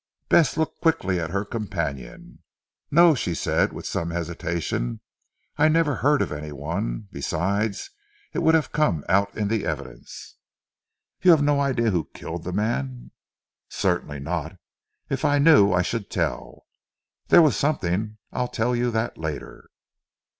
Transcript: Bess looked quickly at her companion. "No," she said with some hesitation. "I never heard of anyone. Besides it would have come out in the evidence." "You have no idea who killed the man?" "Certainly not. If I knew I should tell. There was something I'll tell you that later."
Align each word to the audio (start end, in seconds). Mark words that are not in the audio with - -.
Bess 0.29 0.57
looked 0.57 0.81
quickly 0.81 1.19
at 1.19 1.29
her 1.29 1.45
companion. 1.45 2.39
"No," 2.89 3.13
she 3.13 3.35
said 3.35 3.71
with 3.71 3.85
some 3.85 4.09
hesitation. 4.09 4.99
"I 5.59 5.67
never 5.67 5.97
heard 5.97 6.23
of 6.23 6.31
anyone. 6.31 7.07
Besides 7.11 7.91
it 8.33 8.39
would 8.39 8.55
have 8.55 8.71
come 8.71 9.05
out 9.07 9.37
in 9.37 9.47
the 9.47 9.63
evidence." 9.63 10.37
"You 11.21 11.29
have 11.29 11.43
no 11.43 11.59
idea 11.59 11.91
who 11.91 12.09
killed 12.15 12.45
the 12.45 12.51
man?" 12.51 13.11
"Certainly 13.69 14.21
not. 14.21 14.57
If 15.07 15.23
I 15.23 15.37
knew 15.37 15.71
I 15.71 15.83
should 15.83 16.09
tell. 16.09 16.65
There 17.27 17.43
was 17.43 17.55
something 17.55 18.17
I'll 18.31 18.47
tell 18.47 18.75
you 18.75 18.89
that 18.89 19.19
later." 19.19 19.69